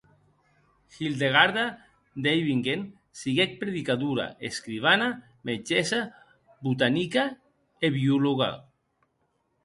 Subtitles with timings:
[0.99, 1.63] Hildegarda
[2.25, 2.85] d'Eibingen
[3.19, 5.09] siguec predicadora, escrivana,
[5.49, 5.99] metgèssa,
[6.69, 7.27] botanica
[7.87, 8.49] e biològa.